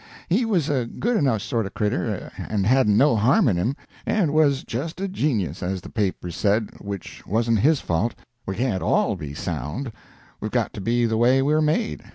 [0.29, 4.33] He was a good enough sort of cretur, and hadn't no harm in him, and
[4.33, 8.15] was just a genius, as the papers said, which wasn't his fault.
[8.47, 9.91] We can't all be sound:
[10.39, 12.01] we've got to be the way we're made.